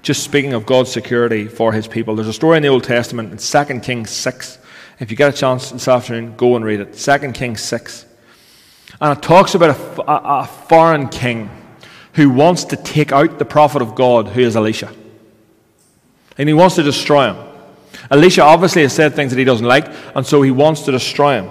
[0.00, 2.14] just speaking of God's security for His people.
[2.16, 4.58] There's a story in the Old Testament in 2 Kings 6.
[5.00, 6.94] If you get a chance this afternoon, go and read it.
[6.94, 8.06] 2 Kings 6.
[9.00, 11.50] And it talks about a, a, a foreign king
[12.14, 14.90] who wants to take out the prophet of God, who is Elisha.
[16.38, 17.53] And he wants to destroy him.
[18.10, 21.42] Elisha obviously has said things that he doesn't like, and so he wants to destroy
[21.42, 21.50] him.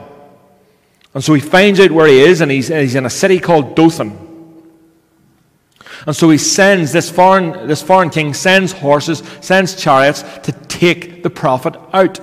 [1.13, 3.75] And so he finds out where he is, and he's, he's in a city called
[3.75, 4.23] Dothan.
[6.05, 11.23] And so he sends, this foreign, this foreign king sends horses, sends chariots to take
[11.23, 12.19] the prophet out.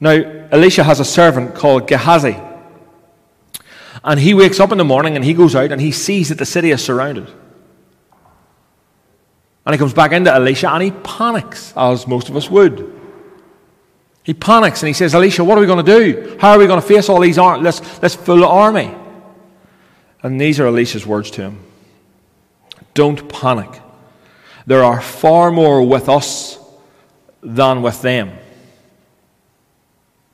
[0.00, 0.10] Now,
[0.50, 2.36] Elisha has a servant called Gehazi.
[4.02, 6.38] And he wakes up in the morning and he goes out and he sees that
[6.38, 7.30] the city is surrounded.
[9.66, 13.00] And he comes back into Elisha and he panics, as most of us would.
[14.22, 16.36] He panics and he says, Elisha, what are we going to do?
[16.40, 18.94] How are we going to face all these ar- this, this full army?
[20.22, 21.60] And these are Elisha's words to him
[22.94, 23.82] Don't panic.
[24.66, 26.58] There are far more with us
[27.42, 28.32] than with them.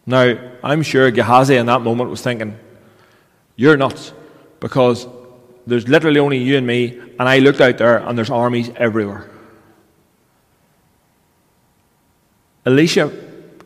[0.06, 2.58] Now, I'm sure Gehazi in that moment was thinking,
[3.56, 4.12] you're nuts.
[4.60, 5.06] Because
[5.66, 9.30] there's literally only you and me, and I looked out there, and there's armies everywhere.
[12.66, 13.10] Elisha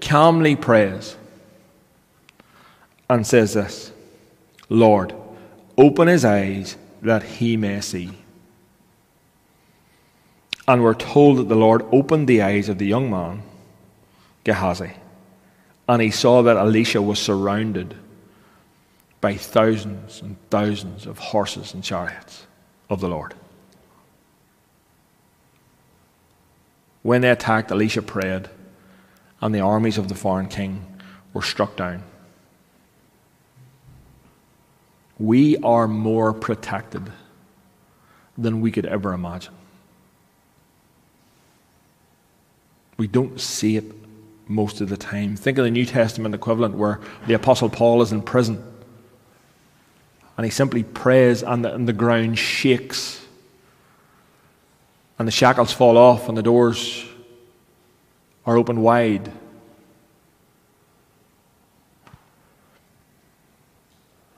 [0.00, 1.16] calmly prays
[3.08, 3.92] and says this
[4.68, 5.14] Lord,
[5.76, 8.10] open his eyes that he may see.
[10.66, 13.42] And we're told that the Lord opened the eyes of the young man,
[14.44, 14.92] Gehazi,
[15.86, 17.94] and he saw that Elisha was surrounded
[19.24, 22.46] by thousands and thousands of horses and chariots
[22.90, 23.32] of the Lord.
[27.00, 28.50] When they attacked, Elisha prayed,
[29.40, 30.84] and the armies of the foreign king
[31.32, 32.02] were struck down.
[35.18, 37.10] We are more protected
[38.36, 39.54] than we could ever imagine.
[42.98, 43.90] We don't see it
[44.48, 45.34] most of the time.
[45.34, 48.62] Think of the New Testament equivalent where the Apostle Paul is in prison
[50.36, 53.24] and he simply prays, and the, and the ground shakes.
[55.18, 57.04] And the shackles fall off, and the doors
[58.46, 59.30] are open wide.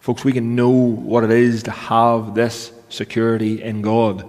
[0.00, 4.28] Folks, we can know what it is to have this security in God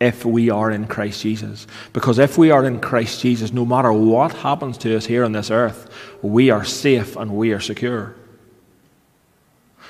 [0.00, 1.66] if we are in Christ Jesus.
[1.92, 5.32] Because if we are in Christ Jesus, no matter what happens to us here on
[5.32, 8.16] this earth, we are safe and we are secure.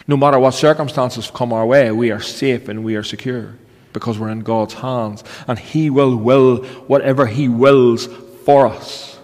[0.06, 3.54] No matter what circumstances come our way, we are safe and we are secure
[3.92, 5.22] because we're in God's hands.
[5.46, 8.06] And He will will whatever He wills
[8.44, 9.18] for us.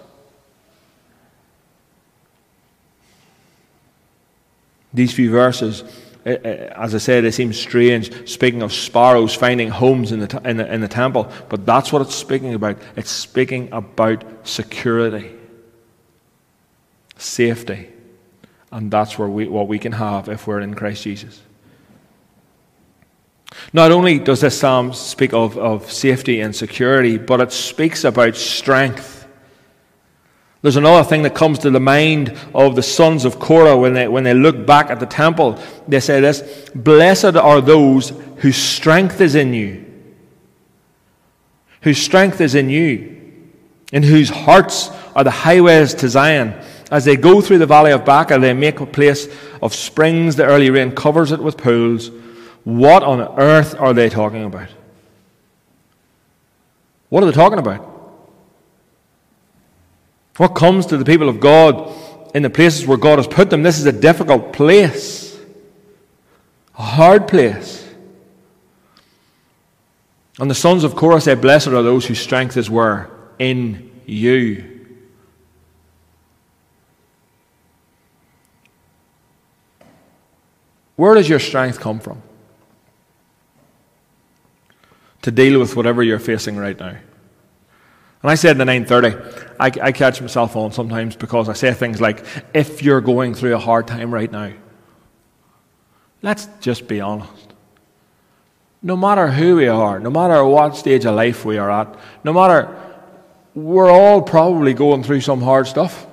[4.93, 5.83] These few verses,
[6.25, 10.41] eh, eh, as I said, they seem strange, speaking of sparrows finding homes in the,
[10.43, 12.77] in the, in the temple, but that's what it's speaking about.
[12.95, 15.31] It's speaking about security,
[17.17, 17.89] safety.
[18.71, 21.41] And that's where we, what we can have if we're in Christ Jesus.
[23.73, 28.35] Not only does this psalm speak of, of safety and security, but it speaks about
[28.35, 29.27] strength.
[30.61, 34.07] There's another thing that comes to the mind of the sons of Korah when they,
[34.07, 35.57] when they look back at the temple.
[35.87, 39.85] They say this Blessed are those whose strength is in you,
[41.81, 43.19] whose strength is in you,
[43.93, 46.61] in whose hearts are the highways to Zion.
[46.91, 49.27] As they go through the valley of Baca, they make a place
[49.61, 50.35] of springs.
[50.35, 52.09] The early rain covers it with pools.
[52.63, 54.69] What on earth are they talking about?
[57.09, 57.85] What are they talking about?
[60.37, 61.93] What comes to the people of God
[62.33, 63.61] in the places where God has put them?
[63.61, 65.37] This is a difficult place,
[66.77, 67.85] a hard place.
[70.39, 73.09] And the sons of Korah say, Blessed are those whose strength is where?
[73.37, 74.78] In you.
[80.99, 82.21] Where does your strength come from?
[85.21, 86.95] to deal with whatever you're facing right now.
[88.21, 91.73] And I said in the 930, I, I catch myself on sometimes because I say
[91.73, 94.51] things like, if you're going through a hard time right now,
[96.21, 97.53] let's just be honest.
[98.81, 102.33] No matter who we are, no matter what stage of life we are at, no
[102.33, 102.75] matter,
[103.55, 106.05] we're all probably going through some hard stuff.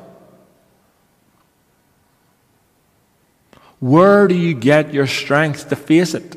[3.80, 6.36] Where do you get your strength to face it?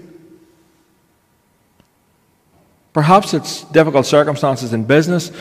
[2.94, 5.32] Perhaps it's difficult circumstances in business.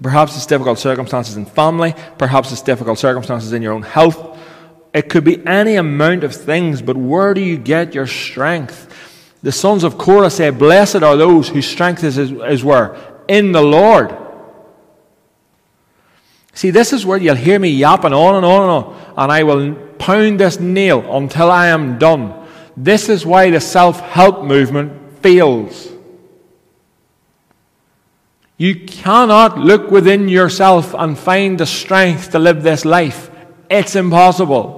[0.00, 1.94] Perhaps it's difficult circumstances in family.
[2.16, 4.38] Perhaps it's difficult circumstances in your own health.
[4.94, 8.94] It could be any amount of things, but where do you get your strength?
[9.42, 12.96] The sons of Korah say, Blessed are those whose strength is, is, is where?
[13.26, 14.16] In the Lord.
[16.54, 19.42] See, this is where you'll hear me yapping on and on and on, and I
[19.44, 22.34] will pound this nail until I am done.
[22.76, 25.88] This is why the self help movement fails.
[28.56, 33.30] You cannot look within yourself and find the strength to live this life.
[33.70, 34.76] It's impossible.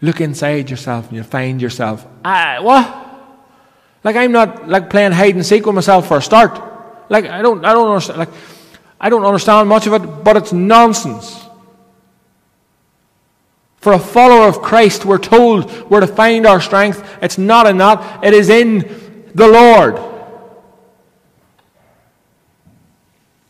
[0.00, 2.06] Look inside yourself and you'll find yourself.
[2.24, 3.08] Ah, what?
[4.04, 6.62] Like I'm not like playing hide and seek with myself for a start.
[7.08, 8.30] Like I don't I don't understand like
[9.00, 11.47] I don't understand much of it, but it's nonsense.
[13.88, 17.02] For a follower of Christ, we're told where to find our strength.
[17.22, 18.80] It's not in that, it is in
[19.34, 19.98] the Lord.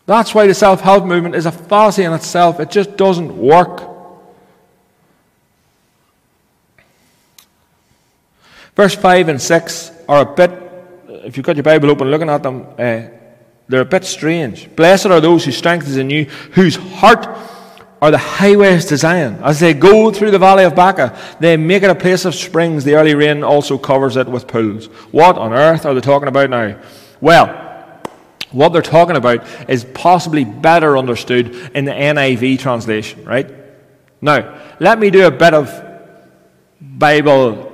[0.07, 2.61] That's why the self help movement is a fallacy in itself.
[2.61, 3.83] It just doesn't work.
[8.77, 10.53] Verse 5 and 6 are a bit,
[11.09, 13.09] if you've got your Bible open looking at them, uh,
[13.67, 14.73] they're a bit strange.
[14.77, 17.27] Blessed are those whose strength is in you, whose heart
[18.01, 19.39] are the highways to Zion.
[19.43, 22.85] As they go through the valley of Baca, they make it a place of springs.
[22.85, 24.87] The early rain also covers it with pools.
[25.11, 26.81] What on earth are they talking about now?
[27.21, 27.65] Well,
[28.53, 33.51] what they're talking about is possibly better understood in the NIV translation, right?
[34.21, 35.85] Now, let me do a bit of
[36.81, 37.73] Bible,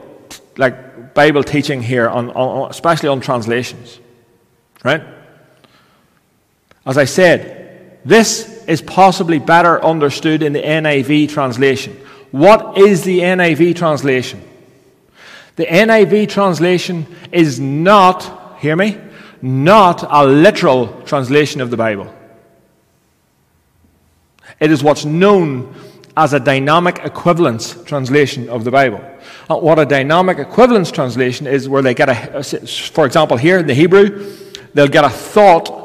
[0.56, 4.00] like Bible teaching here, on, on, especially on translations,
[4.82, 5.02] right?
[6.86, 11.92] As I said, this is possibly better understood in the NIV translation.
[12.30, 14.42] What is the NIV translation?
[15.56, 18.98] The NIV translation is not, hear me,
[19.40, 22.12] not a literal translation of the Bible.
[24.58, 25.74] It is what's known
[26.16, 29.04] as a dynamic equivalence translation of the Bible.
[29.48, 33.66] Uh, what a dynamic equivalence translation is, where they get a, for example, here in
[33.66, 34.32] the Hebrew,
[34.74, 35.83] they'll get a thought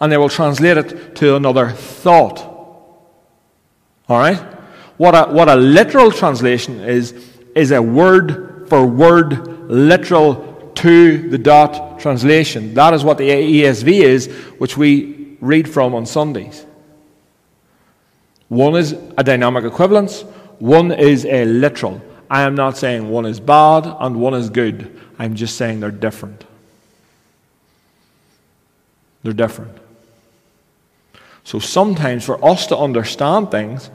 [0.00, 2.38] and they will translate it to another thought.
[4.08, 4.38] All right?
[4.96, 7.12] What a, what a literal translation is,
[7.54, 12.74] is a word for word literal to the dot translation.
[12.74, 14.26] That is what the ESV is,
[14.58, 16.64] which we read from on Sundays.
[18.48, 20.22] One is a dynamic equivalence,
[20.58, 22.02] one is a literal.
[22.28, 25.00] I am not saying one is bad and one is good.
[25.18, 26.44] I'm just saying they're different.
[29.22, 29.76] They're different.
[31.44, 33.90] So sometimes for us to understand things,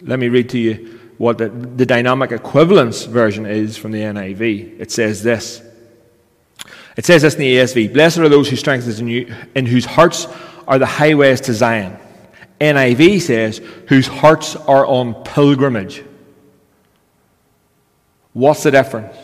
[0.00, 4.80] let me read to you what the, the dynamic equivalence version is from the NIV.
[4.80, 5.62] It says this
[6.98, 9.66] it says this in the ESV Blessed are those whose strength is in you, in
[9.66, 10.26] whose hearts
[10.66, 11.96] are the highways to Zion.
[12.60, 16.02] NIV says, whose hearts are on pilgrimage.
[18.32, 19.16] What's the difference?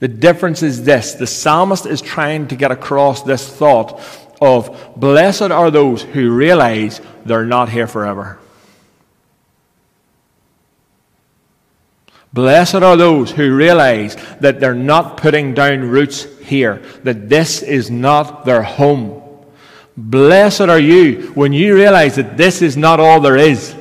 [0.00, 4.00] The difference is this the psalmist is trying to get across this thought
[4.40, 8.38] of blessed are those who realize they're not here forever.
[12.32, 17.90] Blessed are those who realize that they're not putting down roots here, that this is
[17.90, 19.20] not their home.
[19.96, 23.74] Blessed are you when you realize that this is not all there is.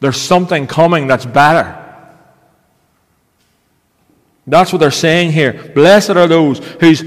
[0.00, 1.80] There's something coming that's better.
[4.46, 5.72] That's what they're saying here.
[5.74, 7.00] Blessed are those whose,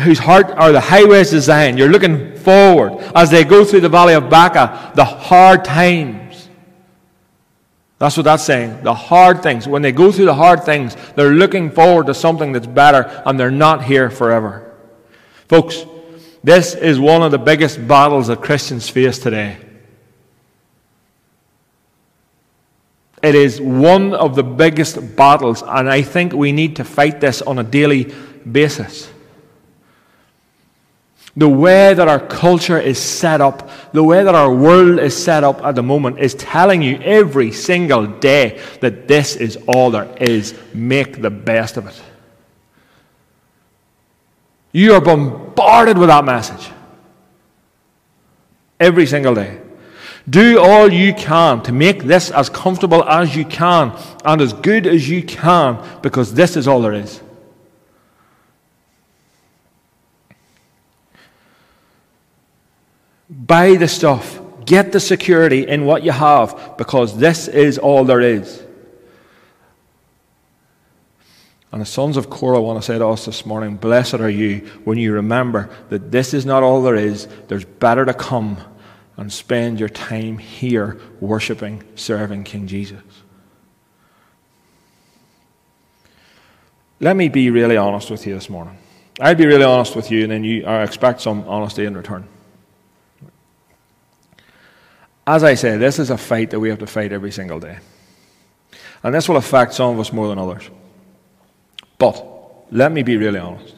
[0.00, 1.76] whose heart are the highways to Zion.
[1.76, 6.48] You're looking forward as they go through the valley of Baca, the hard times.
[7.98, 8.82] That's what that's saying.
[8.82, 9.68] The hard things.
[9.68, 13.38] When they go through the hard things, they're looking forward to something that's better and
[13.38, 14.74] they're not here forever.
[15.48, 15.86] Folks,
[16.42, 19.56] this is one of the biggest battles that Christians face today.
[23.22, 27.40] It is one of the biggest battles, and I think we need to fight this
[27.40, 28.12] on a daily
[28.50, 29.10] basis.
[31.36, 35.42] The way that our culture is set up, the way that our world is set
[35.42, 40.08] up at the moment, is telling you every single day that this is all there
[40.20, 40.54] is.
[40.72, 42.00] Make the best of it.
[44.70, 46.70] You are bombarded with that message
[48.78, 49.60] every single day.
[50.28, 54.86] Do all you can to make this as comfortable as you can and as good
[54.86, 57.20] as you can because this is all there is.
[63.34, 64.38] Buy the stuff.
[64.64, 68.62] Get the security in what you have because this is all there is.
[71.72, 74.58] And the sons of Korah want to say to us this morning Blessed are you
[74.84, 78.58] when you remember that this is not all there is, there's better to come,
[79.16, 83.02] and spend your time here worshiping, serving King Jesus.
[87.00, 88.78] Let me be really honest with you this morning.
[89.20, 92.28] I'd be really honest with you, and then you I expect some honesty in return.
[95.26, 97.78] As I say, this is a fight that we have to fight every single day.
[99.02, 100.68] And this will affect some of us more than others.
[101.98, 102.24] But
[102.70, 103.74] let me be really honest.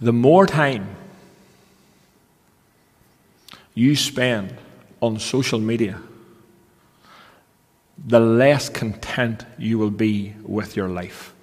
[0.00, 0.96] The more time
[3.74, 4.54] you spend
[5.00, 6.00] on social media,
[8.06, 11.34] the less content you will be with your life.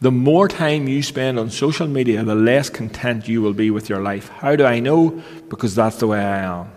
[0.00, 3.88] The more time you spend on social media, the less content you will be with
[3.88, 4.28] your life.
[4.28, 5.22] How do I know?
[5.48, 6.72] Because that's the way I am.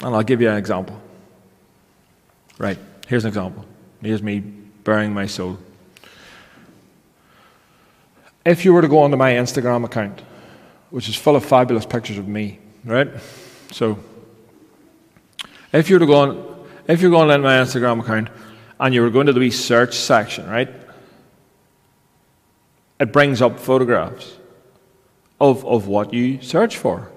[0.00, 1.00] And I'll give you an example.
[2.58, 2.78] Right,
[3.08, 3.64] here's an example.
[4.00, 5.58] Here's me burying my soul.
[8.44, 10.20] If you were to go onto my Instagram account,
[10.90, 13.08] which is full of fabulous pictures of me, right?
[13.70, 13.98] So,
[15.72, 18.28] if you were to go on, if you're going on my Instagram account
[18.82, 20.68] and you were going to the research section, right?
[22.98, 24.36] It brings up photographs
[25.40, 27.08] of, of what you search for.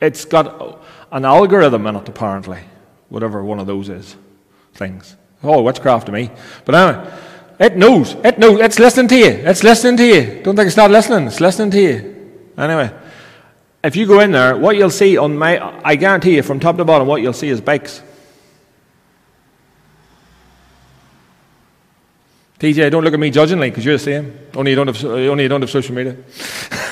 [0.00, 2.60] It's got an algorithm in it, apparently,
[3.10, 4.16] whatever one of those is,
[4.72, 5.16] things.
[5.42, 6.30] Oh, witchcraft to me.
[6.64, 7.12] But anyway,
[7.60, 8.14] it knows.
[8.24, 8.58] It knows.
[8.60, 9.26] It's listening to you.
[9.26, 10.42] It's listening to you.
[10.42, 11.26] Don't think it's not listening.
[11.26, 12.40] It's listening to you.
[12.56, 12.90] Anyway,
[13.82, 16.78] if you go in there, what you'll see on my, I guarantee you, from top
[16.78, 18.02] to bottom, what you'll see is bikes.
[22.64, 24.38] TJ, don't look at me judgingly because you're the same.
[24.54, 26.16] Only you don't have, only you don't have social media.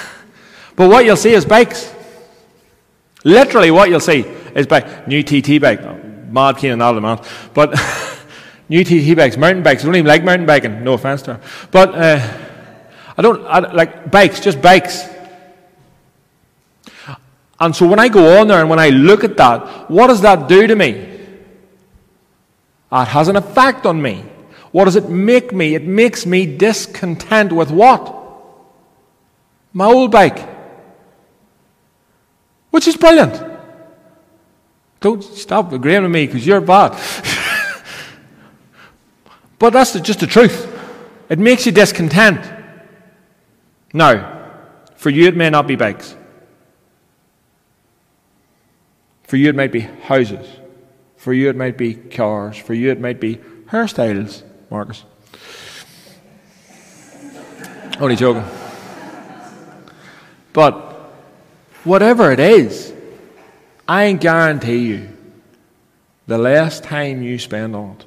[0.77, 1.91] but what you'll see is bikes.
[3.25, 4.21] Literally, what you'll see
[4.55, 5.09] is bike.
[5.09, 5.81] New TT bike.
[6.31, 7.25] Mad keen on the man.
[7.55, 7.75] But
[8.69, 9.83] new TT bikes, mountain bikes.
[9.83, 10.85] I don't even like mountain biking.
[10.85, 11.41] No offense to her.
[11.71, 12.39] But uh,
[13.17, 15.09] I don't I, like bikes, just bikes.
[17.59, 20.21] And so when I go on there and when I look at that, what does
[20.21, 20.91] that do to me?
[22.93, 24.23] It has an effect on me.
[24.73, 25.75] What does it make me?
[25.75, 28.19] It makes me discontent with what?
[29.73, 30.49] My old bike.
[32.71, 33.41] Which is brilliant.
[35.01, 36.93] Don't stop agreeing with me because you're bad.
[39.59, 40.69] but that's just the truth.
[41.29, 42.41] It makes you discontent.
[43.93, 44.51] Now,
[44.97, 46.17] for you, it may not be bikes.
[49.25, 50.47] For you, it might be houses.
[51.17, 52.57] For you, it might be cars.
[52.57, 55.05] For you, it might be hairstyles, Marcus.
[57.99, 58.45] Oh, Only joking.
[60.53, 60.93] But
[61.85, 62.95] Whatever it is,
[63.89, 65.09] I guarantee you,
[66.29, 68.07] the less time you spend on it,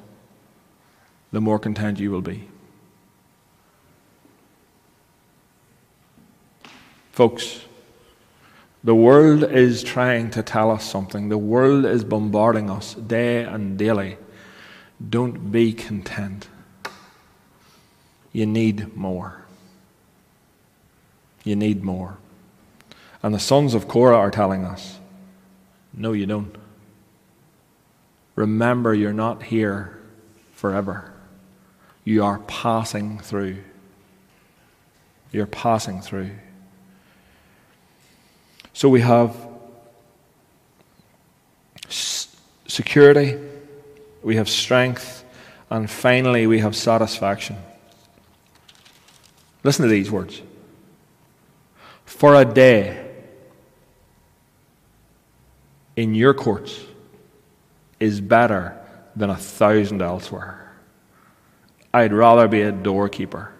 [1.30, 2.48] the more content you will be.
[7.12, 7.60] Folks,
[8.82, 11.28] the world is trying to tell us something.
[11.28, 14.16] The world is bombarding us day and daily.
[15.06, 16.48] Don't be content.
[18.36, 19.46] You need more.
[21.42, 22.18] You need more.
[23.22, 24.98] And the sons of Korah are telling us,
[25.94, 26.54] no, you don't.
[28.34, 29.98] Remember, you're not here
[30.52, 31.14] forever.
[32.04, 33.56] You are passing through.
[35.32, 36.32] You're passing through.
[38.74, 39.34] So we have
[41.88, 43.38] security,
[44.22, 45.24] we have strength,
[45.70, 47.56] and finally we have satisfaction.
[49.66, 50.42] Listen to these words.
[52.04, 53.04] For a day,
[55.96, 56.80] in your courts
[57.98, 58.80] is better
[59.16, 60.72] than a thousand elsewhere.
[61.92, 63.52] I'd rather be a doorkeeper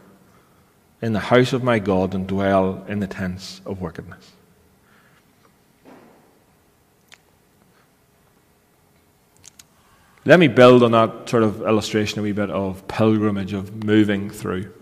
[1.02, 4.30] in the house of my God than dwell in the tents of wickedness.
[10.24, 14.30] Let me build on that sort of illustration a wee bit of pilgrimage, of moving
[14.30, 14.72] through.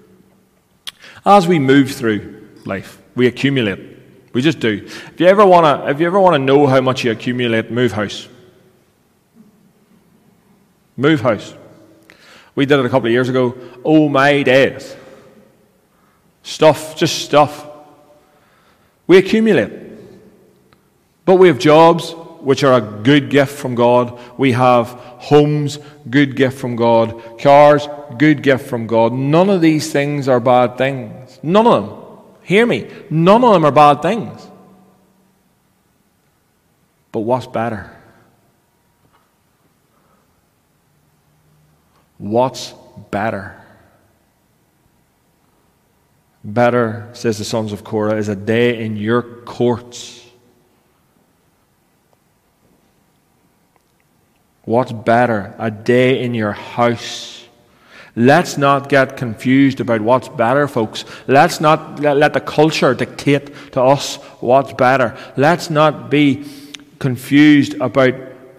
[1.25, 3.95] As we move through life, we accumulate
[4.35, 4.83] we just do.
[4.85, 7.71] If you ever want to, if you ever want to know how much you accumulate,
[7.71, 8.29] move house.
[10.97, 11.55] Move house.
[12.57, 13.57] We did it a couple of years ago.
[13.85, 14.97] Oh my days.
[16.43, 17.65] Stuff, just stuff.
[19.07, 19.71] We accumulate.
[21.25, 22.15] But we have jobs,
[22.45, 24.19] which are a good gift from God.
[24.39, 25.79] We have homes,
[26.09, 27.39] good gift from God.
[27.41, 27.89] Cars,
[28.19, 29.13] good gift from God.
[29.13, 31.39] None of these things are bad things.
[31.43, 31.99] None of them.
[32.43, 32.91] Hear me.
[33.11, 34.47] None of them are bad things.
[37.11, 37.91] But what's better?
[42.19, 42.75] What's
[43.11, 43.61] better?
[46.43, 50.24] Better, says the sons of Korah, is a day in your courts.
[54.65, 55.55] What's better?
[55.59, 57.45] A day in your house.
[58.17, 61.05] Let's not get confused about what's better, folks.
[61.27, 65.17] Let's not let the culture dictate to us what's better.
[65.37, 66.45] Let's not be
[67.01, 68.15] confused about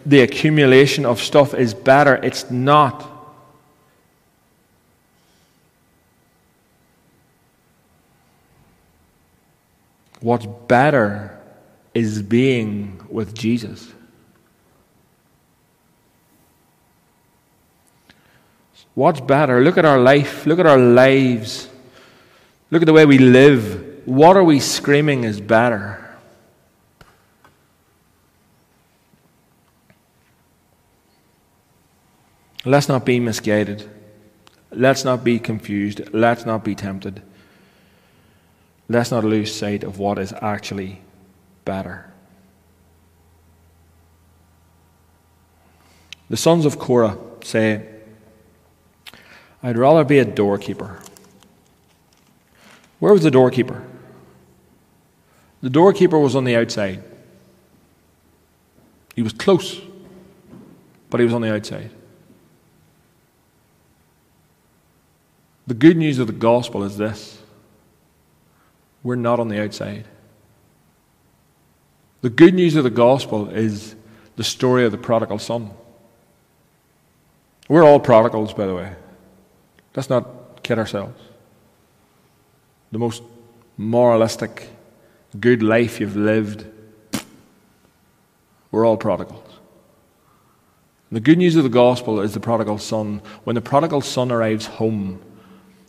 [0.05, 2.15] the accumulation of stuff is better.
[2.15, 3.11] It's not.
[10.19, 11.39] What's better
[11.93, 13.94] is being with Jesus.
[18.95, 19.61] What's better?
[19.61, 20.45] Look at our life.
[20.45, 21.69] Look at our lives.
[22.71, 24.01] Look at the way we live.
[24.05, 26.01] What are we screaming is better?
[32.63, 33.87] Let's not be misguided.
[34.71, 36.01] Let's not be confused.
[36.13, 37.21] Let's not be tempted.
[38.87, 41.01] Let's not lose sight of what is actually
[41.63, 42.11] better.
[46.29, 47.94] The sons of Korah say,
[49.65, 50.99] I'd rather be a doorkeeper.
[52.99, 53.83] Where was the doorkeeper?
[55.63, 57.03] The doorkeeper was on the outside.
[59.15, 59.81] He was close,
[61.09, 61.89] but he was on the outside.
[65.65, 67.41] The good news of the gospel is this
[69.01, 70.05] we're not on the outside.
[72.21, 73.95] The good news of the gospel is
[74.35, 75.71] the story of the prodigal son.
[77.67, 78.95] We're all prodigals, by the way.
[79.95, 81.21] Let's not kid ourselves.
[82.91, 83.23] The most
[83.77, 84.69] moralistic,
[85.39, 86.65] good life you've lived,
[88.71, 89.41] we're all prodigals.
[91.11, 93.21] The good news of the gospel is the prodigal son.
[93.43, 95.21] When the prodigal son arrives home,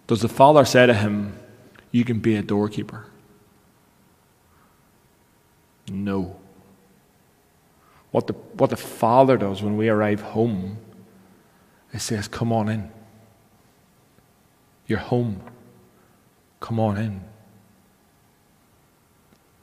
[0.07, 1.39] does the father say to him,
[1.91, 3.07] you can be a doorkeeper.
[5.89, 6.37] No.
[8.11, 10.79] What the, what the Father does when we arrive home
[11.93, 12.91] is says, Come on in.
[14.87, 15.41] You're home.
[16.61, 17.21] Come on in.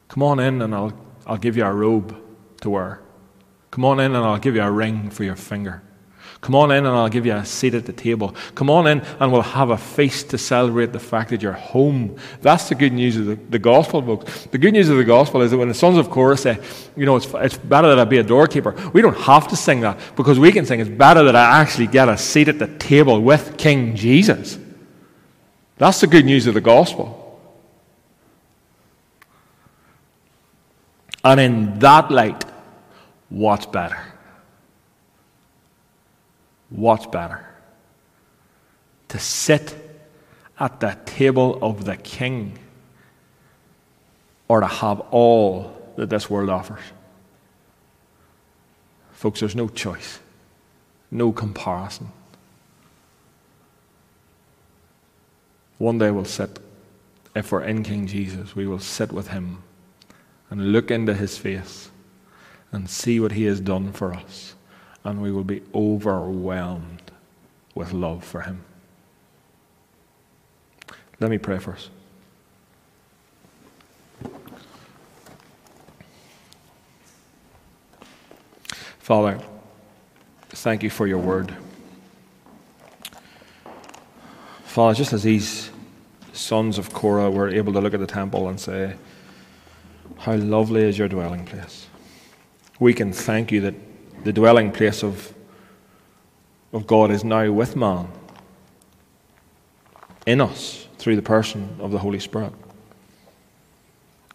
[0.09, 0.93] Come on in and I'll,
[1.25, 2.15] I'll give you a robe
[2.61, 3.01] to wear.
[3.71, 5.81] Come on in and I'll give you a ring for your finger.
[6.41, 8.35] Come on in and I'll give you a seat at the table.
[8.53, 12.17] Come on in and we'll have a feast to celebrate the fact that you're home.
[12.41, 14.45] That's the good news of the, the gospel, folks.
[14.47, 16.59] The good news of the gospel is that when the sons of Korah say,
[16.97, 19.79] you know, it's, it's better that I be a doorkeeper, we don't have to sing
[19.81, 22.67] that because we can sing, it's better that I actually get a seat at the
[22.77, 24.59] table with King Jesus.
[25.77, 27.19] That's the good news of the gospel.
[31.23, 32.43] And in that light,
[33.29, 33.99] what's better?
[36.69, 37.47] What's better?
[39.09, 39.75] To sit
[40.59, 42.57] at the table of the king
[44.47, 46.81] or to have all that this world offers?
[49.11, 50.19] Folks, there's no choice,
[51.09, 52.09] no comparison.
[55.83, 56.59] One day we'll sit,
[57.35, 59.63] if we're in King Jesus, we will sit with him
[60.49, 61.91] and look into his face
[62.71, 64.55] and see what he has done for us
[65.03, 67.11] and we will be overwhelmed
[67.75, 68.63] with love for Him.
[71.19, 71.89] Let me pray first.
[78.99, 79.39] Father,
[80.49, 81.53] thank you for your word.
[84.63, 85.69] Father, just as these
[86.33, 88.95] sons of Korah were able to look at the temple and say,
[90.17, 91.87] How lovely is your dwelling place,
[92.79, 93.75] we can thank you that
[94.23, 95.33] the dwelling place of,
[96.73, 98.07] of God is now with man,
[100.25, 102.53] in us, through the person of the Holy Spirit.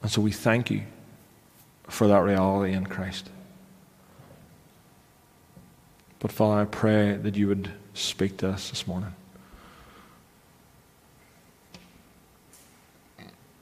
[0.03, 0.83] And so we thank you
[1.89, 3.31] for that reality in Christ.
[6.21, 9.15] But Father, I pray that you would speak to us this morning.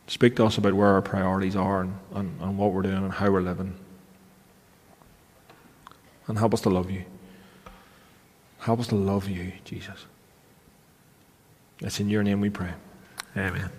[0.07, 3.13] Speak to us about where our priorities are and, and, and what we're doing and
[3.13, 3.75] how we're living
[6.29, 7.05] and help us to love you.
[8.61, 10.07] Help us to love you, Jesus.
[11.81, 12.73] It's in your name we pray.
[13.37, 13.53] Amen.
[13.53, 13.71] Amen.